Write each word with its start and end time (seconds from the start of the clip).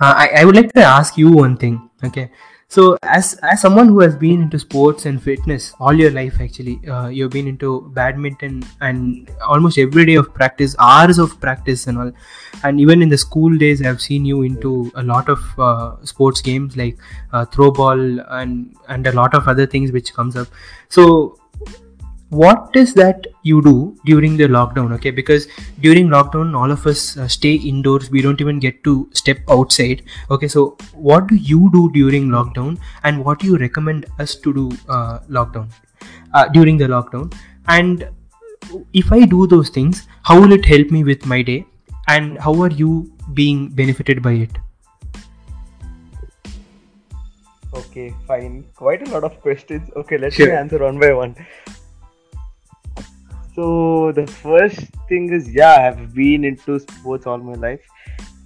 uh, 0.00 0.14
I, 0.16 0.28
I 0.38 0.44
would 0.44 0.56
like 0.56 0.72
to 0.72 0.82
ask 0.82 1.16
you 1.16 1.30
one 1.30 1.56
thing 1.56 1.90
okay? 2.04 2.30
So 2.68 2.98
as 3.02 3.34
as 3.44 3.60
someone 3.60 3.86
who 3.86 4.00
has 4.00 4.16
been 4.16 4.42
into 4.42 4.58
sports 4.58 5.06
and 5.06 5.22
fitness 5.22 5.72
all 5.78 5.92
your 5.92 6.10
life 6.10 6.40
actually 6.40 6.80
uh, 6.88 7.06
you've 7.06 7.30
been 7.30 7.46
into 7.46 7.90
badminton 7.94 8.64
and 8.80 9.30
almost 9.46 9.78
every 9.78 10.04
day 10.04 10.16
of 10.16 10.34
practice 10.34 10.74
hours 10.80 11.18
of 11.18 11.40
practice 11.40 11.86
and 11.86 11.96
all 11.96 12.10
and 12.64 12.80
even 12.80 13.02
in 13.02 13.08
the 13.08 13.16
school 13.16 13.56
days 13.56 13.86
i've 13.86 14.00
seen 14.00 14.24
you 14.24 14.42
into 14.42 14.90
a 14.96 15.02
lot 15.02 15.28
of 15.28 15.38
uh, 15.60 15.94
sports 16.04 16.42
games 16.42 16.76
like 16.76 16.98
uh, 17.32 17.44
throw 17.44 17.70
ball 17.70 18.00
and 18.40 18.74
and 18.88 19.06
a 19.06 19.12
lot 19.12 19.32
of 19.32 19.46
other 19.46 19.66
things 19.66 19.92
which 19.92 20.12
comes 20.12 20.36
up. 20.36 20.48
So 20.88 21.38
what 22.30 22.70
is 22.74 22.92
that 22.94 23.26
you 23.42 23.62
do 23.62 23.96
during 24.04 24.36
the 24.36 24.44
lockdown 24.48 24.92
okay 24.92 25.10
because 25.10 25.46
during 25.80 26.08
lockdown 26.08 26.56
all 26.56 26.70
of 26.70 26.84
us 26.86 27.16
uh, 27.16 27.28
stay 27.28 27.54
indoors 27.54 28.10
we 28.10 28.20
don't 28.20 28.40
even 28.40 28.58
get 28.58 28.82
to 28.82 29.08
step 29.12 29.38
outside 29.48 30.02
okay 30.30 30.48
so 30.48 30.76
what 30.92 31.28
do 31.28 31.36
you 31.36 31.70
do 31.72 31.88
during 31.92 32.28
lockdown 32.28 32.76
and 33.04 33.24
what 33.24 33.38
do 33.38 33.46
you 33.46 33.56
recommend 33.56 34.06
us 34.18 34.34
to 34.34 34.52
do 34.52 34.70
uh, 34.88 35.20
lockdown 35.30 35.68
uh, 36.34 36.48
during 36.48 36.76
the 36.76 36.86
lockdown 36.86 37.32
and 37.68 38.08
if 38.92 39.12
i 39.12 39.24
do 39.24 39.46
those 39.46 39.68
things 39.68 40.06
how 40.22 40.40
will 40.40 40.52
it 40.52 40.64
help 40.64 40.90
me 40.90 41.04
with 41.04 41.24
my 41.26 41.42
day 41.42 41.64
and 42.08 42.38
how 42.38 42.60
are 42.60 42.70
you 42.70 43.12
being 43.34 43.68
benefited 43.68 44.20
by 44.22 44.32
it 44.32 44.50
Okay, 47.74 48.14
fine. 48.26 48.64
Quite 48.74 49.06
a 49.06 49.10
lot 49.10 49.24
of 49.24 49.40
questions. 49.40 49.90
Okay, 49.96 50.16
let 50.18 50.32
Sure. 50.32 50.46
me 50.46 50.52
answer 50.52 50.78
one 50.78 50.98
by 50.98 51.12
one. 51.12 51.34
So 53.56 54.12
the 54.12 54.26
first 54.26 54.80
thing 55.08 55.32
is, 55.32 55.50
yeah, 55.50 55.88
I've 55.88 56.14
been 56.14 56.44
into 56.44 56.78
sports 56.78 57.26
all 57.26 57.38
my 57.38 57.54
life, 57.54 57.80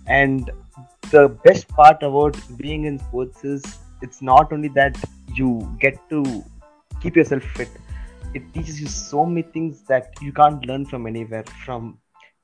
and 0.07 0.49
the 1.11 1.29
best 1.45 1.67
part 1.69 2.05
about 2.05 2.37
being 2.57 2.85
in 2.85 3.01
sports 3.01 3.43
is 3.45 3.65
it's 4.03 4.23
not 4.23 4.53
only 4.53 4.69
that 4.69 4.97
you 5.35 5.77
get 5.81 5.99
to 6.11 6.45
keep 7.03 7.17
yourself 7.17 7.43
fit. 7.43 7.69
It 8.35 8.55
teaches 8.55 8.81
you 8.81 8.87
so 8.87 9.27
many 9.27 9.43
things 9.43 9.83
that 9.89 10.13
you 10.21 10.33
can't 10.33 10.65
learn 10.65 10.87
from 10.87 11.09
anywhere, 11.09 11.43
from 11.65 11.99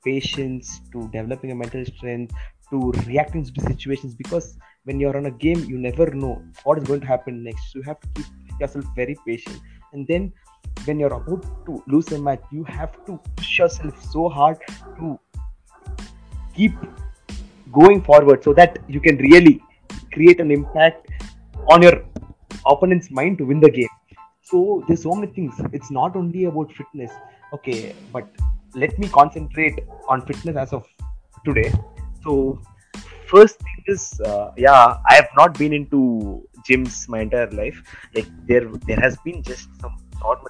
patience 0.04 0.80
to 0.90 1.08
developing 1.12 1.52
a 1.52 1.54
mental 1.54 1.84
strength 1.84 2.34
to 2.70 2.90
reacting 3.06 3.44
to 3.44 3.60
situations. 3.60 4.16
Because 4.16 4.58
when 4.82 4.98
you're 4.98 5.16
on 5.16 5.26
a 5.26 5.30
game, 5.30 5.64
you 5.66 5.78
never 5.78 6.10
know 6.10 6.42
what 6.64 6.78
is 6.78 6.84
going 6.84 7.00
to 7.02 7.06
happen 7.06 7.44
next. 7.44 7.70
So 7.70 7.78
you 7.78 7.84
have 7.84 8.00
to 8.00 8.08
keep 8.16 8.26
yourself 8.58 8.84
very 8.96 9.16
patient, 9.24 9.60
and 9.92 10.04
then 10.08 10.32
when 10.84 10.98
you're 10.98 11.12
about 11.12 11.42
to 11.66 11.82
lose 11.86 12.10
a 12.12 12.18
match, 12.18 12.42
you 12.50 12.64
have 12.64 13.04
to 13.06 13.18
push 13.36 13.58
yourself 13.58 14.02
so 14.10 14.28
hard 14.28 14.58
to 14.98 15.18
keep 16.54 16.72
going 17.72 18.02
forward 18.02 18.42
so 18.42 18.52
that 18.54 18.78
you 18.88 19.00
can 19.00 19.16
really 19.18 19.60
create 20.12 20.40
an 20.40 20.50
impact 20.50 21.08
on 21.70 21.82
your 21.82 22.04
opponent's 22.64 23.10
mind 23.10 23.38
to 23.38 23.44
win 23.44 23.60
the 23.60 23.70
game. 23.70 23.88
So 24.42 24.84
there's 24.86 25.02
so 25.02 25.14
many 25.14 25.32
things. 25.32 25.54
It's 25.72 25.90
not 25.90 26.16
only 26.16 26.44
about 26.44 26.72
fitness. 26.72 27.10
Okay, 27.52 27.94
but 28.12 28.28
let 28.74 28.98
me 28.98 29.08
concentrate 29.08 29.80
on 30.08 30.20
fitness 30.22 30.56
as 30.56 30.72
of 30.72 30.86
today. 31.44 31.72
So 32.22 32.60
first 33.26 33.58
thing 33.58 33.84
is, 33.86 34.20
uh, 34.20 34.52
yeah, 34.56 34.98
I 35.10 35.14
have 35.14 35.28
not 35.36 35.58
been 35.58 35.72
into 35.72 36.46
gyms 36.68 37.08
my 37.08 37.20
entire 37.20 37.50
life. 37.50 37.82
Like 38.14 38.26
there, 38.46 38.66
there 38.86 39.00
has 39.00 39.16
been 39.24 39.42
just 39.42 39.68
some 39.80 39.96
normal 40.20 40.48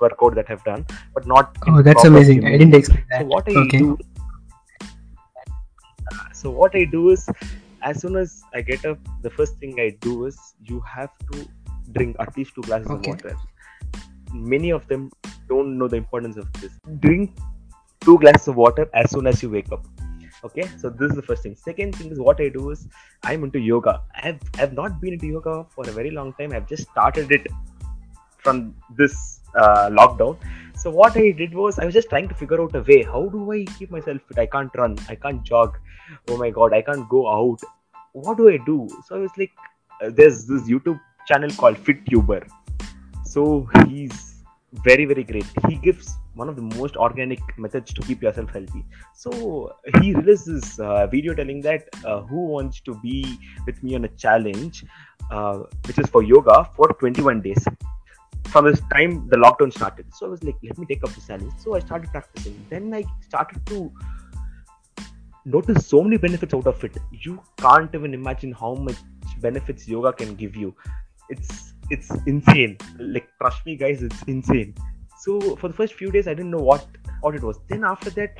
workout 0.00 0.34
that 0.36 0.50
I've 0.50 0.64
done, 0.64 0.86
but 1.14 1.26
not. 1.26 1.56
oh 1.68 1.82
that's 1.82 2.04
amazing 2.04 2.44
i 2.46 2.56
didn't 2.56 2.74
expect 2.74 3.06
that 3.10 3.20
So 3.20 3.26
what 3.34 3.48
I 3.48 3.56
okay 3.64 3.78
do, 3.78 3.98
so 6.32 6.50
what 6.50 6.74
I 6.74 6.84
do 6.84 7.10
is, 7.10 7.28
as 7.82 8.00
soon 8.00 8.16
as 8.16 8.42
I 8.54 8.60
get 8.62 8.84
up, 8.84 8.98
the 9.22 9.30
first 9.30 9.56
thing 9.58 9.78
I 9.80 9.90
do 10.00 10.26
is 10.26 10.38
you 10.64 10.80
have 10.80 11.10
to 11.32 11.46
drink 11.92 12.16
at 12.20 12.36
least 12.36 12.54
two 12.54 12.62
glasses 12.62 12.90
Okay. 12.90 13.10
of 13.10 13.16
water. 13.24 13.36
Many 14.32 14.70
of 14.70 14.86
them 14.88 15.10
don't 15.48 15.76
know 15.78 15.88
the 15.88 15.96
importance 15.96 16.36
of 16.36 16.52
this. 16.60 16.72
Drink 17.00 17.36
two 18.00 18.18
glasses 18.18 18.48
of 18.48 18.56
water 18.56 18.88
as 18.94 19.10
soon 19.10 19.26
as 19.26 19.42
you 19.42 19.50
wake 19.50 19.70
up. 19.72 19.84
Okay, 20.44 20.68
so 20.78 20.88
this 20.88 21.10
is 21.10 21.16
the 21.16 21.22
first 21.22 21.42
thing. 21.42 21.56
Second 21.56 21.96
thing 21.96 22.10
is 22.12 22.20
what 22.20 22.40
I 22.40 22.48
do 22.48 22.70
is 22.70 22.86
I'm 23.24 23.42
into 23.44 23.58
yoga. 23.58 24.00
I've 24.22 24.40
I've 24.58 24.72
not 24.72 25.00
been 25.00 25.14
into 25.14 25.26
yoga 25.26 25.66
for 25.70 25.88
a 25.88 25.92
very 25.92 26.12
long 26.18 26.32
time. 26.34 26.52
I've 26.52 26.68
just 26.68 26.88
started 26.92 27.32
it 27.32 27.48
from 28.38 28.74
this 28.96 29.40
uh, 29.54 29.88
lockdown. 29.90 30.36
So 30.76 30.90
what 30.90 31.16
I 31.16 31.30
did 31.32 31.54
was 31.54 31.78
I 31.78 31.84
was 31.84 31.94
just 31.94 32.08
trying 32.08 32.28
to 32.28 32.34
figure 32.34 32.60
out 32.62 32.74
a 32.74 32.82
way. 32.82 33.02
How 33.02 33.26
do 33.26 33.50
I 33.52 33.64
keep 33.78 33.90
myself 33.90 34.20
fit? 34.28 34.38
I 34.38 34.46
can't 34.46 34.70
run. 34.76 34.96
I 35.08 35.16
can't 35.16 35.42
jog. 35.42 35.76
Oh 36.28 36.36
my 36.36 36.50
god, 36.50 36.72
I 36.72 36.82
can't 36.82 37.08
go 37.08 37.28
out. 37.28 37.60
What 38.12 38.36
do 38.36 38.48
I 38.48 38.58
do? 38.64 38.88
So 39.06 39.16
I 39.16 39.18
was 39.18 39.30
like, 39.36 39.50
uh, 40.02 40.10
there's 40.10 40.46
this 40.46 40.62
YouTube 40.68 41.00
channel 41.26 41.50
called 41.50 41.76
FitTuber. 41.78 42.48
So 43.24 43.68
he's 43.88 44.44
very 44.84 45.04
very 45.04 45.24
great. 45.24 45.46
He 45.68 45.76
gives 45.76 46.16
one 46.34 46.48
of 46.48 46.54
the 46.54 46.62
most 46.62 46.96
organic 46.96 47.40
methods 47.58 47.92
to 47.94 48.02
keep 48.02 48.22
yourself 48.22 48.50
healthy. 48.50 48.84
So 49.14 49.74
he 50.00 50.14
released 50.14 50.46
this 50.46 50.78
uh, 50.78 51.08
video 51.08 51.34
telling 51.34 51.60
that 51.62 51.88
uh, 52.04 52.20
who 52.20 52.46
wants 52.46 52.80
to 52.82 52.94
be 53.02 53.38
with 53.66 53.82
me 53.82 53.96
on 53.96 54.04
a 54.04 54.08
challenge, 54.08 54.84
uh, 55.32 55.64
which 55.86 55.98
is 55.98 56.06
for 56.06 56.22
yoga 56.22 56.70
for 56.76 56.88
21 57.00 57.40
days 57.40 57.66
from 58.50 58.64
this 58.66 58.80
time 58.92 59.28
the 59.28 59.36
lockdown 59.36 59.72
started. 59.72 60.06
So 60.14 60.26
I 60.26 60.28
was 60.30 60.42
like, 60.42 60.56
let 60.62 60.78
me 60.78 60.86
take 60.86 61.04
up 61.04 61.10
this 61.14 61.26
challenge. 61.26 61.52
So 61.58 61.74
I 61.74 61.80
started 61.80 62.10
practicing. 62.10 62.64
Then 62.70 62.94
I 62.94 63.04
started 63.20 63.64
to 63.66 63.92
notice 65.44 65.86
so 65.86 66.02
many 66.02 66.16
benefits 66.16 66.54
out 66.54 66.66
of 66.66 66.82
it. 66.84 66.96
You 67.10 67.40
can't 67.58 67.94
even 67.94 68.14
imagine 68.14 68.52
how 68.52 68.74
much 68.74 68.96
benefits 69.40 69.88
yoga 69.88 70.12
can 70.12 70.34
give 70.34 70.56
you. 70.56 70.74
It's 71.28 71.74
it's 71.90 72.10
insane. 72.26 72.76
Like 72.98 73.28
trust 73.40 73.64
me, 73.66 73.76
guys, 73.76 74.02
it's 74.02 74.22
insane. 74.24 74.74
So 75.18 75.56
for 75.56 75.68
the 75.68 75.74
first 75.74 75.94
few 75.94 76.10
days, 76.10 76.28
I 76.28 76.34
didn't 76.34 76.50
know 76.50 76.64
what 76.70 76.86
what 77.20 77.34
it 77.34 77.42
was. 77.42 77.58
Then 77.68 77.84
after 77.84 78.10
that, 78.10 78.38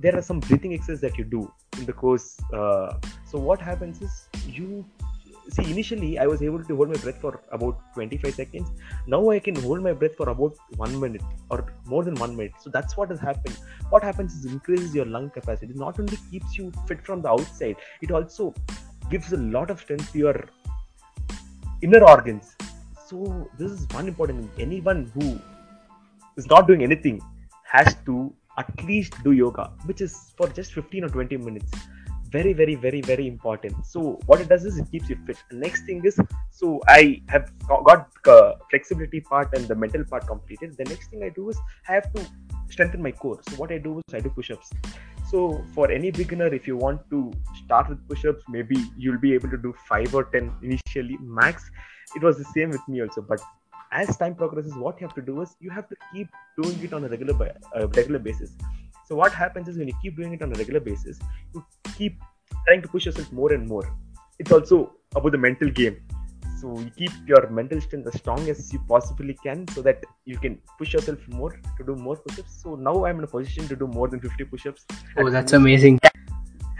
there 0.00 0.16
are 0.16 0.22
some 0.22 0.40
breathing 0.40 0.74
exercises 0.74 1.00
that 1.00 1.18
you 1.18 1.24
do 1.24 1.52
in 1.78 1.86
the 1.86 1.92
course. 1.92 2.36
Uh, 2.52 2.94
so 3.24 3.38
what 3.38 3.60
happens 3.60 4.02
is 4.02 4.28
you 4.46 4.84
see 5.50 5.70
initially 5.70 6.18
I 6.18 6.26
was 6.26 6.42
able 6.42 6.62
to 6.64 6.76
hold 6.76 6.88
my 6.90 7.00
breath 7.00 7.20
for 7.20 7.40
about 7.52 7.78
25 7.94 8.34
seconds. 8.34 8.70
Now 9.06 9.30
I 9.30 9.38
can 9.38 9.54
hold 9.56 9.82
my 9.82 9.92
breath 9.92 10.16
for 10.16 10.28
about 10.28 10.56
one 10.76 10.98
minute 11.00 11.22
or 11.50 11.72
more 11.86 12.04
than 12.04 12.14
one 12.16 12.36
minute. 12.36 12.52
So 12.60 12.70
that's 12.70 12.96
what 12.96 13.10
has 13.10 13.20
happened. 13.20 13.56
What 13.90 14.02
happens 14.02 14.34
is 14.34 14.44
increases 14.44 14.94
your 14.94 15.06
lung 15.06 15.30
capacity. 15.30 15.72
It 15.72 15.76
not 15.76 15.98
only 15.98 16.18
keeps 16.30 16.56
you 16.58 16.72
fit 16.86 17.04
from 17.04 17.22
the 17.22 17.30
outside, 17.30 17.76
it 18.02 18.10
also 18.10 18.54
gives 19.10 19.32
a 19.32 19.38
lot 19.38 19.70
of 19.70 19.80
strength 19.80 20.12
to 20.12 20.18
your 20.18 20.44
inner 21.82 22.04
organs. 22.04 22.56
So 23.06 23.48
this 23.58 23.70
is 23.72 23.86
one 23.92 24.08
important 24.08 24.40
thing. 24.40 24.62
Anyone 24.66 25.10
who 25.14 25.40
is 26.36 26.46
not 26.46 26.66
doing 26.66 26.82
anything 26.82 27.20
has 27.64 27.96
to 28.06 28.32
at 28.58 28.84
least 28.84 29.14
do 29.22 29.32
yoga, 29.32 29.72
which 29.86 30.00
is 30.00 30.32
for 30.36 30.48
just 30.48 30.72
15 30.72 31.04
or 31.04 31.08
20 31.08 31.36
minutes. 31.36 31.72
Very, 32.30 32.52
very, 32.52 32.74
very, 32.74 33.00
very 33.00 33.26
important. 33.26 33.86
So 33.86 34.18
what 34.26 34.40
it 34.40 34.48
does 34.48 34.64
is 34.66 34.78
it 34.78 34.90
keeps 34.90 35.08
you 35.08 35.16
fit. 35.26 35.38
Next 35.50 35.86
thing 35.86 36.04
is, 36.04 36.20
so 36.50 36.80
I 36.86 37.22
have 37.28 37.50
got 37.66 38.10
uh, 38.26 38.52
flexibility 38.70 39.20
part 39.20 39.56
and 39.56 39.66
the 39.66 39.74
mental 39.74 40.04
part 40.04 40.26
completed. 40.26 40.76
The 40.76 40.84
next 40.84 41.10
thing 41.10 41.22
I 41.22 41.30
do 41.30 41.48
is 41.48 41.58
I 41.88 41.92
have 41.92 42.12
to 42.12 42.26
strengthen 42.68 43.02
my 43.02 43.12
core. 43.12 43.40
So 43.48 43.56
what 43.56 43.72
I 43.72 43.78
do 43.78 43.98
is 43.98 44.14
I 44.14 44.20
do 44.20 44.28
push-ups. 44.28 44.70
So 45.30 45.64
for 45.74 45.90
any 45.90 46.10
beginner, 46.10 46.46
if 46.46 46.66
you 46.66 46.76
want 46.76 47.00
to 47.10 47.32
start 47.64 47.88
with 47.88 48.06
push-ups, 48.08 48.44
maybe 48.48 48.76
you'll 48.96 49.20
be 49.20 49.32
able 49.32 49.50
to 49.50 49.56
do 49.56 49.74
five 49.88 50.14
or 50.14 50.24
ten 50.24 50.52
initially 50.62 51.16
max. 51.20 51.70
It 52.14 52.22
was 52.22 52.36
the 52.36 52.44
same 52.44 52.70
with 52.70 52.86
me 52.88 53.00
also, 53.02 53.22
but 53.22 53.40
as 53.90 54.16
time 54.18 54.34
progresses, 54.34 54.74
what 54.74 55.00
you 55.00 55.06
have 55.06 55.14
to 55.14 55.22
do 55.22 55.40
is 55.40 55.56
you 55.60 55.70
have 55.70 55.88
to 55.88 55.96
keep 56.12 56.28
doing 56.62 56.78
it 56.82 56.92
on 56.92 57.04
a 57.04 57.08
regular 57.08 57.54
uh, 57.74 57.88
regular 57.88 58.18
basis. 58.18 58.54
So 59.06 59.16
what 59.16 59.32
happens 59.32 59.68
is 59.68 59.78
when 59.78 59.88
you 59.88 59.94
keep 60.02 60.16
doing 60.16 60.34
it 60.34 60.42
on 60.42 60.50
a 60.52 60.58
regular 60.58 60.80
basis, 60.80 61.18
you 61.54 61.64
keep 61.98 62.20
trying 62.66 62.82
to 62.82 62.88
push 62.94 63.06
yourself 63.06 63.32
more 63.40 63.52
and 63.52 63.66
more. 63.74 63.84
It's 64.38 64.52
also 64.52 64.78
about 65.14 65.32
the 65.32 65.38
mental 65.48 65.70
game. 65.80 65.96
So 66.60 66.70
you 66.80 66.90
keep 67.00 67.12
your 67.30 67.48
mental 67.58 67.80
strength 67.80 68.08
as 68.12 68.16
strong 68.20 68.48
as 68.52 68.72
you 68.72 68.80
possibly 68.88 69.34
can, 69.42 69.66
so 69.74 69.82
that 69.88 70.04
you 70.24 70.38
can 70.44 70.58
push 70.78 70.94
yourself 70.94 71.26
more 71.28 71.50
to 71.76 71.84
do 71.90 71.94
more 72.06 72.16
push-ups. 72.16 72.62
So 72.62 72.74
now 72.88 72.94
I'm 73.04 73.18
in 73.18 73.24
a 73.24 73.32
position 73.34 73.68
to 73.68 73.76
do 73.82 73.86
more 73.98 74.08
than 74.08 74.20
50 74.20 74.44
push-ups. 74.54 74.86
oh 75.18 75.30
that's 75.36 75.52
amazing 75.52 76.00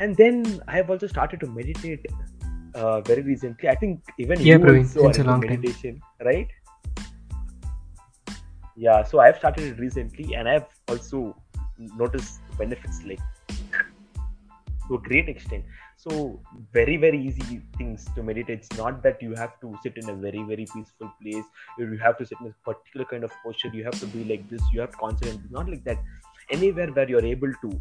And 0.01 0.17
then 0.17 0.43
I 0.69 0.75
have 0.79 0.91
also 0.95 1.07
started 1.13 1.41
to 1.41 1.47
meditate 1.47 2.05
uh, 2.75 3.01
very 3.03 3.23
recently. 3.23 3.69
I 3.69 3.77
think 3.77 4.13
even 4.19 4.41
Yeah, 4.41 4.55
you 4.55 4.59
Praveen, 4.65 4.85
also 4.85 5.07
are 5.07 5.23
a 5.23 5.31
long 5.31 5.43
time. 5.43 6.01
right? 6.25 6.49
Yeah, 8.77 9.03
so 9.13 9.21
I've 9.21 9.39
started 9.39 9.65
it 9.73 9.81
recently, 9.87 10.35
and 10.35 10.49
I've 10.49 10.67
also 10.89 11.37
noticed 12.03 12.41
benefits 12.59 13.03
like 13.05 13.19
to 14.89 14.95
a 14.97 14.99
great 14.99 15.29
extent. 15.29 15.65
So 15.97 16.41
very 16.73 16.97
very 16.97 17.21
easy 17.21 17.61
things 17.77 18.07
to 18.15 18.23
meditate. 18.23 18.61
It's 18.61 18.79
not 18.79 19.03
that 19.03 19.23
you 19.23 19.35
have 19.35 19.61
to 19.61 19.77
sit 19.83 19.97
in 19.97 20.09
a 20.09 20.15
very 20.15 20.43
very 20.43 20.67
peaceful 20.75 21.13
place. 21.23 21.45
You 21.79 21.99
have 21.99 22.19
to 22.19 22.27
sit 22.27 22.39
in 22.41 22.49
a 22.49 22.55
particular 22.71 23.07
kind 23.07 23.25
of 23.25 23.33
posture. 23.45 23.71
You 23.73 23.85
have 23.85 23.99
to 24.01 24.07
be 24.07 24.25
like 24.25 24.49
this. 24.49 24.63
You 24.73 24.81
have 24.81 24.93
to 24.93 24.97
concentrate. 24.97 25.41
It's 25.45 25.53
not 25.53 25.69
like 25.69 25.85
that. 25.85 25.99
Anywhere 26.51 26.89
where 26.89 27.09
you're 27.09 27.25
able 27.25 27.53
to 27.63 27.81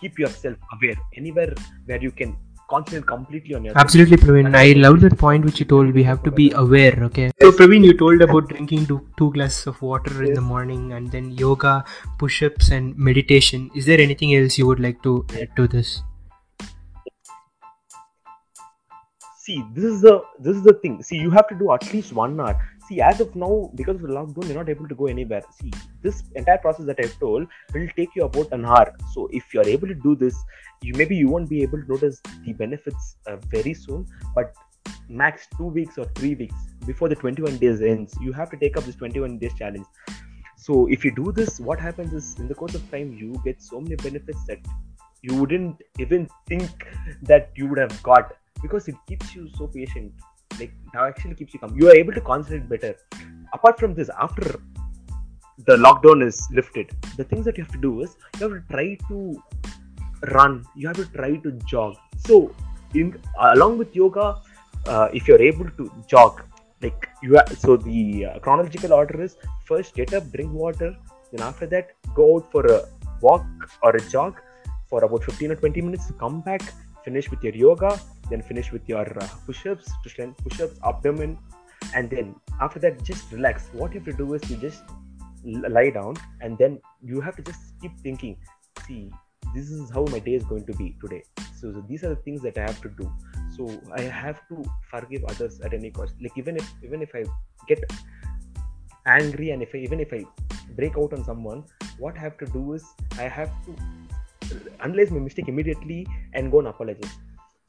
keep 0.00 0.18
yourself 0.18 0.56
aware, 0.72 0.96
anywhere 1.16 1.52
where 1.84 2.00
you 2.00 2.10
can 2.10 2.36
concentrate 2.70 3.06
completely 3.06 3.54
on 3.54 3.64
your 3.64 3.78
Absolutely, 3.84 4.16
Praveen. 4.16 4.54
I 4.54 4.72
love 4.80 5.00
that 5.02 5.16
point 5.18 5.44
which 5.44 5.60
you 5.60 5.66
told. 5.66 5.94
We 6.00 6.02
have 6.10 6.22
to 6.24 6.30
be 6.30 6.50
aware. 6.64 6.98
Okay. 7.08 7.30
So, 7.40 7.52
Praveen, 7.52 7.84
you 7.84 7.96
told 8.02 8.22
about 8.22 8.48
drinking 8.48 8.86
two, 8.86 9.00
two 9.18 9.32
glasses 9.32 9.66
of 9.66 9.80
water 9.82 10.22
in 10.24 10.34
the 10.34 10.40
morning 10.40 10.92
and 10.92 11.10
then 11.10 11.32
yoga, 11.32 11.84
push 12.18 12.42
ups, 12.42 12.70
and 12.70 12.96
meditation. 12.96 13.70
Is 13.74 13.86
there 13.86 14.00
anything 14.00 14.34
else 14.34 14.58
you 14.58 14.66
would 14.66 14.80
like 14.80 15.02
to 15.02 15.26
add 15.40 15.56
to 15.56 15.68
this? 15.68 16.02
see 19.50 19.64
this 19.74 19.84
is 19.84 20.00
the 20.02 20.22
this 20.38 20.56
is 20.56 20.62
the 20.62 20.74
thing 20.82 21.02
see 21.02 21.16
you 21.16 21.30
have 21.36 21.48
to 21.52 21.56
do 21.62 21.72
at 21.76 21.92
least 21.92 22.12
one 22.12 22.38
hour 22.40 22.56
see 22.90 23.00
as 23.00 23.20
of 23.20 23.34
now 23.36 23.70
because 23.80 23.96
of 23.96 24.02
the 24.02 24.14
lockdown 24.18 24.46
you're 24.46 24.58
not 24.62 24.68
able 24.68 24.88
to 24.88 24.94
go 24.94 25.06
anywhere. 25.06 25.42
See 25.58 25.72
this 26.02 26.22
entire 26.34 26.58
process 26.58 26.86
that 26.86 26.98
i've 27.04 27.18
told 27.18 27.46
will 27.74 27.88
take 27.96 28.16
you 28.16 28.24
about 28.24 28.52
an 28.52 28.64
hour. 28.64 28.94
So 29.14 29.28
if 29.32 29.54
you're 29.54 29.68
able 29.76 29.88
to 29.88 29.94
do 29.94 30.16
this 30.16 30.36
you 30.82 30.94
maybe 30.94 31.16
you 31.16 31.28
won't 31.28 31.48
be 31.48 31.62
able 31.62 31.82
to 31.82 31.88
notice 31.88 32.20
the 32.44 32.52
benefits 32.52 33.16
uh, 33.26 33.36
very 33.54 33.74
soon 33.74 34.06
but 34.34 34.54
max 35.08 35.46
two 35.56 35.66
weeks 35.66 35.98
or 35.98 36.04
three 36.16 36.34
weeks 36.34 36.54
before 36.86 37.08
the 37.08 37.14
21 37.14 37.58
days 37.58 37.82
ends 37.82 38.16
you 38.20 38.32
have 38.32 38.50
to 38.50 38.56
take 38.56 38.76
up 38.76 38.84
this 38.84 38.96
21 38.96 39.38
days 39.38 39.54
challenge. 39.54 39.86
So 40.56 40.86
if 40.88 41.04
you 41.04 41.14
do 41.14 41.32
this 41.32 41.60
what 41.60 41.80
happens 41.80 42.12
is 42.12 42.38
in 42.38 42.48
the 42.48 42.54
course 42.54 42.74
of 42.74 42.90
time 42.90 43.12
you 43.12 43.40
get 43.44 43.62
so 43.62 43.80
many 43.80 43.96
benefits 43.96 44.44
that 44.46 44.58
you 45.22 45.34
wouldn't 45.34 45.82
even 45.98 46.28
think 46.48 46.86
that 47.22 47.50
you 47.54 47.66
would 47.68 47.78
have 47.78 48.02
got 48.02 48.32
because 48.62 48.88
it 48.88 48.94
keeps 49.06 49.34
you 49.34 49.48
so 49.56 49.66
patient 49.66 50.12
like 50.58 50.72
now 50.94 51.06
actually 51.06 51.34
keeps 51.34 51.54
you 51.54 51.60
calm. 51.60 51.76
You 51.76 51.88
are 51.90 51.96
able 51.96 52.12
to 52.12 52.20
concentrate 52.20 52.68
better. 52.68 52.96
Apart 53.52 53.78
from 53.78 53.94
this 53.94 54.10
after 54.18 54.60
the 55.66 55.76
lockdown 55.76 56.26
is 56.26 56.48
lifted 56.52 56.90
the 57.18 57.24
things 57.24 57.44
that 57.44 57.58
you 57.58 57.62
have 57.64 57.72
to 57.72 57.80
do 57.80 58.00
is 58.00 58.16
you 58.38 58.48
have 58.48 58.58
to 58.58 58.72
try 58.72 58.96
to 59.08 59.42
run. 60.32 60.64
You 60.74 60.88
have 60.88 60.96
to 60.96 61.06
try 61.06 61.36
to 61.36 61.52
jog. 61.66 61.96
So 62.16 62.54
in 62.94 63.18
along 63.38 63.78
with 63.78 63.94
yoga 63.94 64.40
uh, 64.86 65.08
if 65.12 65.28
you're 65.28 65.42
able 65.42 65.68
to 65.70 65.90
jog 66.06 66.42
like 66.82 67.08
you 67.22 67.36
are, 67.36 67.46
so 67.58 67.76
the 67.76 68.26
uh, 68.26 68.38
chronological 68.38 68.92
order 68.92 69.22
is 69.22 69.36
first 69.64 69.94
get 69.94 70.14
up 70.14 70.30
drink 70.32 70.52
water 70.52 70.96
then 71.30 71.42
after 71.46 71.66
that 71.66 71.90
go 72.14 72.36
out 72.36 72.50
for 72.50 72.64
a 72.66 72.80
walk 73.20 73.44
or 73.82 73.94
a 73.96 74.00
jog 74.08 74.40
for 74.88 75.04
about 75.04 75.22
15 75.24 75.52
or 75.52 75.56
20 75.56 75.82
minutes 75.82 76.10
come 76.18 76.40
back 76.40 76.62
finish 77.04 77.30
with 77.30 77.42
your 77.44 77.54
yoga 77.54 78.00
then 78.30 78.42
finish 78.42 78.72
with 78.72 78.88
your 78.88 79.06
uh, 79.22 79.28
push-ups 79.46 79.90
to 80.02 80.08
strength 80.08 80.42
push-ups 80.44 80.78
abdomen 80.84 81.38
and 81.94 82.10
then 82.10 82.34
after 82.60 82.78
that 82.78 83.02
just 83.02 83.30
relax. 83.32 83.68
What 83.72 83.94
you 83.94 84.00
have 84.00 84.06
to 84.06 84.16
do 84.24 84.34
is 84.34 84.48
you 84.50 84.56
just 84.56 84.82
lie 85.44 85.90
down 85.90 86.16
and 86.40 86.58
then 86.58 86.80
you 87.02 87.20
have 87.20 87.36
to 87.36 87.42
just 87.42 87.60
keep 87.80 87.98
thinking 88.00 88.36
see 88.86 89.10
this 89.54 89.70
is 89.70 89.90
how 89.90 90.04
my 90.10 90.18
day 90.18 90.34
is 90.34 90.44
going 90.44 90.64
to 90.66 90.72
be 90.74 90.96
today. 91.00 91.22
So, 91.58 91.72
so 91.72 91.84
these 91.88 92.04
are 92.04 92.10
the 92.10 92.22
things 92.26 92.42
that 92.42 92.56
i 92.58 92.62
have 92.62 92.80
to 92.82 92.88
do. 92.88 93.10
So 93.56 93.68
i 93.96 94.02
have 94.02 94.40
to 94.48 94.64
forgive 94.90 95.24
others 95.24 95.60
at 95.60 95.74
any 95.74 95.90
cost. 95.90 96.14
Like 96.20 96.36
even 96.36 96.56
if 96.56 96.72
even 96.84 97.02
if 97.02 97.14
i 97.14 97.24
get 97.66 97.84
angry 99.06 99.50
and 99.50 99.62
if 99.62 99.70
I, 99.74 99.78
even 99.78 100.00
if 100.00 100.12
i 100.12 100.24
break 100.76 100.96
out 100.96 101.12
on 101.12 101.24
someone 101.24 101.64
what 101.98 102.16
i 102.16 102.20
have 102.20 102.36
to 102.38 102.46
do 102.46 102.74
is 102.74 102.84
i 103.18 103.22
have 103.22 103.50
to 103.64 103.74
analyze 104.80 105.10
my 105.10 105.18
mistake 105.18 105.48
immediately 105.48 106.06
and 106.34 106.50
go 106.50 106.58
and 106.58 106.68
apologize 106.68 107.16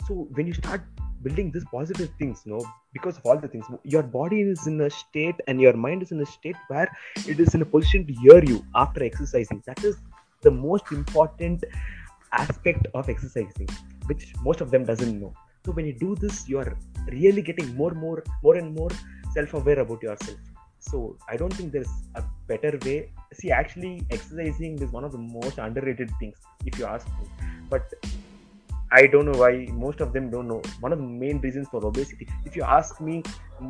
so 0.08 0.28
when 0.36 0.48
you 0.48 0.54
start 0.54 0.82
building 1.24 1.52
these 1.52 1.66
positive 1.72 2.10
things 2.20 2.42
you 2.46 2.52
know 2.52 2.64
because 2.94 3.18
of 3.18 3.26
all 3.26 3.38
the 3.38 3.48
things 3.48 3.66
your 3.84 4.04
body 4.04 4.42
is 4.42 4.66
in 4.68 4.80
a 4.82 4.90
state 4.90 5.36
and 5.48 5.62
your 5.62 5.74
mind 5.74 6.02
is 6.02 6.12
in 6.12 6.22
a 6.22 6.26
state 6.26 6.56
where 6.68 6.90
it 7.28 7.40
is 7.40 7.54
in 7.56 7.62
a 7.62 7.66
position 7.66 8.06
to 8.08 8.14
hear 8.14 8.44
you 8.44 8.66
after 8.76 9.04
exercising. 9.04 9.62
That 9.66 9.84
is 9.84 9.98
the 10.42 10.52
most 10.52 10.92
important 10.92 11.64
aspect 12.34 12.88
of 12.94 13.10
exercising 13.10 13.70
which 14.08 14.34
most 14.42 14.62
of 14.62 14.72
them 14.72 14.86
doesn't 14.86 15.20
know. 15.20 15.34
So 15.66 15.72
when 15.74 15.86
you 15.86 15.94
do 15.94 16.16
this 16.16 16.48
you 16.50 16.58
are 16.60 16.78
really 17.12 17.42
getting 17.42 17.76
more 17.76 17.92
more 17.92 18.24
more 18.44 18.56
and 18.56 18.76
more 18.76 18.90
self-aware 19.34 19.80
about 19.80 20.02
yourself. 20.02 20.38
So 20.80 21.18
i 21.30 21.38
don't 21.38 21.54
think 21.54 21.72
there's 21.72 21.94
a 22.16 22.24
better 22.48 22.78
way. 22.86 23.12
See 23.34 23.52
actually 23.52 24.04
exercising 24.10 24.80
is 24.80 24.92
one 24.92 25.04
of 25.04 25.12
the 25.12 25.20
most 25.20 25.60
underrated 25.60 26.12
things 26.20 26.36
if 26.66 26.80
you 26.80 26.86
ask 26.86 27.08
me. 27.20 27.28
But 27.70 27.94
I 28.92 29.08
don't 29.08 29.26
know 29.26 29.40
why 29.40 29.68
most 29.72 30.02
of 30.02 30.12
them 30.12 30.30
don't 30.30 30.48
know. 30.48 30.62
One 30.82 30.92
of 30.92 31.00
the 31.00 31.06
main 31.06 31.40
reasons 31.40 31.70
for 31.70 31.86
obesity, 31.86 32.28
if 32.46 32.56
you 32.58 32.64
ask 32.64 33.00
me, 33.00 33.24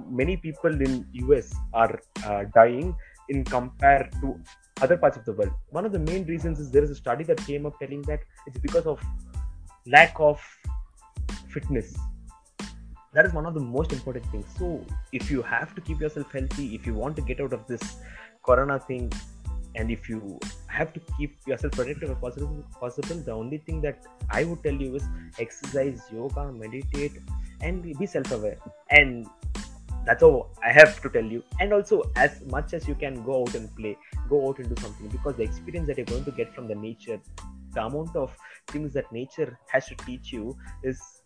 many 0.10 0.36
people 0.38 0.72
in 0.82 1.06
US 1.14 1.54
are 1.74 2.00
uh, 2.26 2.46
dying 2.56 2.96
in 3.30 3.44
compare 3.44 4.10
to 4.22 4.40
other 4.82 4.98
parts 4.98 5.18
of 5.18 5.26
the 5.26 5.34
world. 5.34 5.52
One 5.70 5.86
of 5.86 5.92
the 5.92 6.00
main 6.00 6.26
reasons 6.26 6.60
is 6.60 6.72
there 6.72 6.84
is 6.84 6.90
a 6.90 6.96
study 6.96 7.24
that 7.26 7.38
came 7.46 7.68
up 7.68 7.78
telling 7.80 8.02
that 8.04 8.22
it's 8.48 8.58
because 8.58 8.88
of 8.88 9.00
lack 9.86 10.16
of 10.20 10.42
fitness. 11.50 11.96
That 13.14 13.26
is 13.26 13.34
one 13.34 13.46
of 13.46 13.54
the 13.54 13.60
most 13.60 13.92
important 13.92 14.26
things. 14.28 14.48
So 14.58 14.84
if 15.12 15.30
you 15.30 15.42
have 15.44 15.76
to 15.76 15.82
keep 15.82 16.00
yourself 16.00 16.32
healthy, 16.32 16.74
if 16.74 16.88
you 16.88 16.96
want 16.96 17.16
to 17.18 17.22
get 17.22 17.42
out 17.42 17.54
of 17.54 17.68
this 17.68 17.98
corona 18.44 18.80
thing, 18.80 19.12
and 19.76 19.92
if 19.92 20.10
you 20.10 20.40
have 20.68 20.94
to 20.94 21.02
keep 21.18 21.38
yourself 21.48 21.74
protected 21.74 22.10
as 22.10 22.18
possible, 22.18 22.64
possible 22.80 23.16
the 23.16 23.32
only 23.32 23.58
thing 23.58 23.82
that 23.82 24.06
i 24.30 24.44
would 24.44 24.64
tell 24.64 24.74
you 24.74 24.96
is 24.96 25.04
exercise 25.40 26.02
yoga 26.12 26.52
meditate 26.52 27.14
and 27.62 27.84
be 27.84 28.06
self-aware. 28.06 28.58
And 28.90 29.28
that's 30.06 30.24
all 30.24 30.50
i 30.64 30.72
have 30.72 31.02
to 31.02 31.10
tell 31.10 31.24
you. 31.24 31.44
And 31.60 31.74
also 31.74 32.04
as 32.16 32.42
much 32.50 32.74
as 32.74 32.88
you 32.88 32.96
can 32.96 33.24
go 33.24 33.42
out 33.42 33.56
and 33.56 33.74
play 33.76 33.98
go 34.30 34.48
out 34.48 34.60
and 34.60 34.74
do 34.74 34.82
something 34.82 35.08
because 35.08 35.36
the 35.36 35.44
experience 35.44 35.88
that 35.88 35.98
you're 35.98 36.06
going 36.06 36.26
to 36.26 36.32
get 36.32 36.54
from 36.56 36.68
the 36.68 36.76
nature 36.76 37.20
the 37.74 37.86
amount 37.86 38.16
of 38.16 38.36
things 38.68 38.94
that 38.94 39.12
nature 39.12 39.58
has 39.68 39.86
to 39.88 39.96
teach 39.96 40.32
you 40.34 40.58
is 40.84 41.22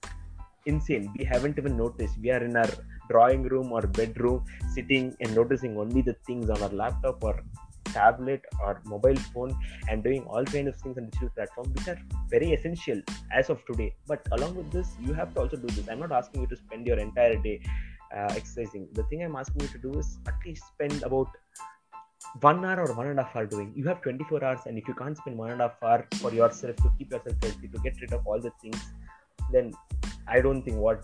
insane. 0.66 1.14
We 1.18 1.26
haven't 1.26 1.58
even 1.58 1.78
noticed. 1.78 2.18
We 2.20 2.32
are 2.32 2.44
in 2.44 2.56
our 2.56 2.70
drawing 3.10 3.44
room 3.44 3.72
or 3.72 3.82
bedroom 3.82 4.44
sitting 4.74 5.16
and 5.20 5.36
noticing 5.36 5.78
only 5.78 6.02
the 6.02 6.16
things 6.26 6.50
on 6.50 6.62
our 6.62 6.70
laptop 6.70 7.24
or 7.24 7.44
tablet 7.98 8.46
or 8.62 8.82
mobile 8.94 9.22
phone 9.34 9.56
and 9.90 10.04
doing 10.04 10.24
all 10.24 10.46
kinds 10.54 10.70
of 10.70 10.76
things 10.82 10.98
on 10.98 11.10
digital 11.10 11.30
platform 11.38 11.72
which 11.74 11.88
are 11.94 12.00
very 12.30 12.52
essential 12.54 13.02
as 13.32 13.50
of 13.50 13.66
today. 13.66 13.94
But 14.08 14.28
along 14.32 14.56
with 14.56 14.72
this 14.72 14.96
you 15.00 15.14
have 15.14 15.34
to 15.36 15.42
also 15.42 15.58
do 15.58 15.68
this. 15.68 15.90
I'm 15.90 16.00
not 16.00 16.12
asking 16.12 16.42
you 16.42 16.48
to 16.48 16.58
spend 16.58 16.88
your 16.88 17.00
entire 17.00 17.38
day 17.38 17.62
uh, 18.16 18.34
exercising. 18.36 18.88
The 18.94 19.04
thing 19.04 19.24
i'm 19.24 19.36
asking 19.36 19.62
you 19.62 19.72
to 19.80 19.82
do 19.88 20.00
is 20.00 20.18
at 20.28 20.36
least 20.46 20.64
spend 20.74 21.04
about 21.04 21.28
one 22.42 22.64
hour 22.66 22.86
or 22.86 22.94
one 22.96 23.08
and 23.08 23.20
a 23.20 23.24
half 23.24 23.36
hour 23.36 23.46
doing. 23.46 23.74
You 23.76 23.88
have 23.88 24.02
24 24.02 24.44
hours 24.44 24.60
and 24.66 24.78
if 24.78 24.88
you 24.88 24.94
can't 24.94 25.18
spend 25.18 25.38
one 25.38 25.52
and 25.52 25.62
a 25.62 25.68
half 25.68 25.84
hour 25.84 26.08
for 26.22 26.32
yourself 26.34 26.76
to 26.78 26.92
keep 26.98 27.12
yourself 27.12 27.36
healthy 27.42 27.68
to 27.68 27.80
get 27.80 28.02
rid 28.02 28.14
of 28.14 28.26
all 28.28 28.40
the 28.40 28.52
things 28.62 28.82
then 29.52 29.72
i 30.28 30.42
don't 30.42 30.64
think 30.64 30.78
what 30.78 31.04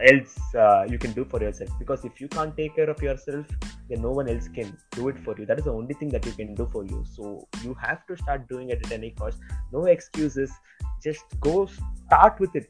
else 0.00 0.38
uh, 0.54 0.84
you 0.88 0.98
can 0.98 1.12
do 1.12 1.24
for 1.24 1.40
yourself. 1.40 1.70
Because 1.78 2.04
if 2.04 2.20
you 2.20 2.28
can't 2.28 2.56
take 2.56 2.76
care 2.76 2.90
of 2.90 3.00
yourself 3.02 3.46
then 3.88 4.02
no 4.02 4.10
one 4.10 4.28
else 4.28 4.48
can 4.48 4.76
do 4.92 5.08
it 5.08 5.18
for 5.24 5.34
you. 5.38 5.46
That 5.46 5.58
is 5.58 5.64
the 5.64 5.72
only 5.72 5.94
thing 5.94 6.08
that 6.10 6.24
you 6.24 6.32
can 6.32 6.54
do 6.54 6.68
for 6.72 6.84
you. 6.84 7.04
So 7.14 7.46
you 7.62 7.74
have 7.74 8.06
to 8.06 8.16
start 8.16 8.48
doing 8.48 8.70
it 8.70 8.84
at 8.84 8.92
any 8.92 9.10
cost. 9.10 9.38
No 9.72 9.84
excuses. 9.86 10.50
Just 11.02 11.24
go 11.40 11.68
start 12.06 12.40
with 12.40 12.54
it. 12.56 12.66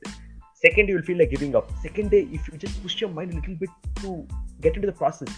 Second 0.55 0.89
you 0.89 0.97
will 0.97 1.03
feel 1.03 1.19
like 1.19 1.31
giving 1.31 1.57
up. 1.57 1.71
Second 1.83 2.11
day 2.11 2.29
if 2.33 2.49
you 2.49 2.59
just 2.59 2.83
push 2.83 3.01
your 3.01 3.11
mind 3.11 3.33
a 3.33 3.37
little 3.37 3.57
bit 3.57 3.71
to 3.97 4.27
get 4.61 4.77
into 4.77 4.87
the 4.87 4.93
process 4.93 5.29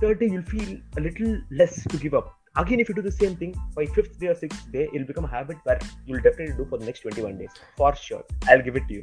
third 0.00 0.20
day 0.20 0.28
you'll 0.30 0.42
feel 0.54 0.78
a 0.96 1.00
little 1.00 1.40
less 1.50 1.84
to 1.84 1.96
give 1.98 2.14
up. 2.14 2.34
Again 2.56 2.80
if 2.80 2.88
you 2.88 2.94
do 2.94 3.02
the 3.02 3.12
same 3.12 3.36
thing 3.36 3.54
by 3.74 3.86
fifth 3.86 4.18
day 4.20 4.28
or 4.28 4.34
sixth 4.34 4.70
day 4.70 4.88
it'll 4.92 5.06
become 5.06 5.24
a 5.24 5.28
habit 5.28 5.56
that 5.66 5.84
you'll 6.06 6.20
definitely 6.20 6.54
do 6.56 6.66
for 6.68 6.78
the 6.78 6.86
next 6.86 7.00
21 7.00 7.38
days. 7.38 7.50
For 7.76 7.94
sure. 7.94 8.24
I'll 8.48 8.62
give 8.62 8.76
it 8.76 8.86
to 8.88 8.94
you 8.94 9.02